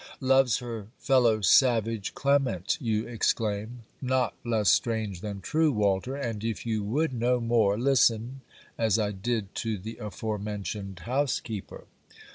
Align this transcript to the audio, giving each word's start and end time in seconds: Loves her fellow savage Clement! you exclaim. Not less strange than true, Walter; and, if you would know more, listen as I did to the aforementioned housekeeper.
Loves 0.19 0.57
her 0.57 0.87
fellow 0.97 1.41
savage 1.41 2.15
Clement! 2.15 2.75
you 2.81 3.05
exclaim. 3.07 3.83
Not 4.01 4.33
less 4.43 4.71
strange 4.71 5.21
than 5.21 5.41
true, 5.41 5.71
Walter; 5.71 6.15
and, 6.15 6.43
if 6.43 6.65
you 6.65 6.83
would 6.83 7.13
know 7.13 7.39
more, 7.39 7.77
listen 7.77 8.41
as 8.79 8.97
I 8.97 9.11
did 9.11 9.53
to 9.53 9.77
the 9.77 9.97
aforementioned 9.99 11.01
housekeeper. 11.01 11.85